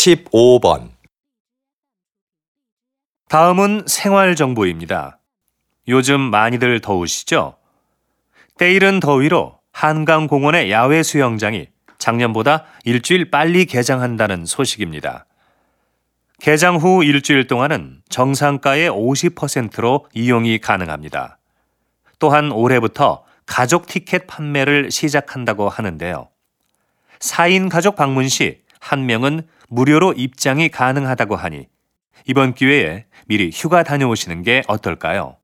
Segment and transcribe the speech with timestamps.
[0.00, 0.92] 15번.
[3.28, 5.18] 다음은 생활 정보입니다.
[5.88, 7.58] 요즘 많이들 더우시죠?
[8.56, 11.66] 때이른 더위로 한강 공원의 야외 수영장이
[11.98, 15.26] 작년보다 일주일 빨리 개장한다는 소식입니다.
[16.40, 21.38] 개장 후 일주일 동안은 정상가의 50%로 이용이 가능합니다.
[22.18, 26.28] 또한 올해부터 가족 티켓 판매를 시작한다고 하는데요.
[27.18, 31.68] 4인 가족 방문 시 한 명은 무료로 입장이 가능하다고 하니
[32.26, 35.39] 이번 기회에 미리 휴가 다녀오시는 게 어떨까요?